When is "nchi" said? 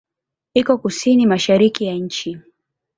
1.93-2.39